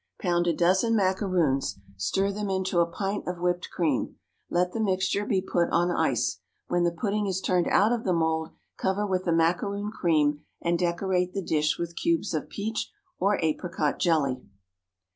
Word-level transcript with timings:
Pound 0.19 0.47
a 0.47 0.53
dozen 0.55 0.95
macaroons; 0.95 1.77
stir 1.95 2.31
them 2.31 2.49
into 2.49 2.79
a 2.79 2.87
pint 2.87 3.27
of 3.27 3.37
whipped 3.39 3.69
cream; 3.69 4.15
let 4.49 4.71
the 4.71 4.79
mixture 4.79 5.27
be 5.27 5.43
put 5.43 5.69
on 5.69 5.91
ice. 5.91 6.39
When 6.67 6.83
the 6.83 6.91
pudding 6.91 7.27
is 7.27 7.39
turned 7.39 7.67
out 7.67 7.91
of 7.91 8.03
the 8.03 8.11
mould, 8.11 8.49
cover 8.77 9.05
with 9.05 9.25
the 9.25 9.31
macaroon 9.31 9.91
cream, 9.91 10.39
and 10.59 10.79
decorate 10.79 11.33
the 11.35 11.43
dish 11.45 11.77
with 11.77 11.95
cubes 11.95 12.33
of 12.33 12.49
peach 12.49 12.91
or 13.19 13.37
apricot 13.43 13.99
jelly. 13.99 14.41